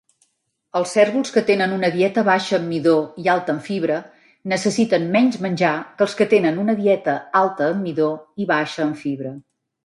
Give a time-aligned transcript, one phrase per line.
[0.77, 3.97] Els cérvols que tenen una dieta baixa en midó i alta en fibra
[4.55, 8.09] necessiten menys menjar que els que tenen una dieta alta en midó
[8.45, 9.37] i baixa en fibra.